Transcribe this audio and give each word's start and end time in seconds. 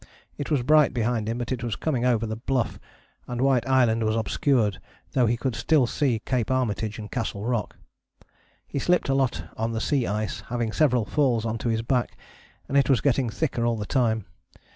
It 0.35 0.49
was 0.49 0.63
bright 0.63 0.95
behind 0.95 1.29
him 1.29 1.37
but 1.37 1.51
it 1.51 1.63
was 1.63 1.75
coming 1.75 2.05
over 2.05 2.25
the 2.25 2.35
Bluff, 2.35 2.79
and 3.27 3.39
White 3.39 3.67
Island 3.67 4.03
was 4.03 4.15
obscured 4.15 4.79
though 5.11 5.27
he 5.27 5.37
could 5.37 5.53
still 5.55 5.85
see 5.85 6.17
Cape 6.25 6.49
Armitage 6.49 6.97
and 6.97 7.11
Castle 7.11 7.45
Rock. 7.45 7.77
He 8.67 8.79
slipped 8.79 9.09
a 9.09 9.13
lot 9.13 9.43
on 9.57 9.73
the 9.73 9.79
sea 9.79 10.07
ice, 10.07 10.41
having 10.47 10.71
several 10.71 11.05
falls 11.05 11.45
on 11.45 11.59
to 11.59 11.69
his 11.69 11.83
back 11.83 12.17
and 12.67 12.77
it 12.77 12.89
was 12.89 12.99
getting 12.99 13.29
thicker 13.29 13.63
all 13.63 13.77
the 13.77 13.85
time. 13.85 14.25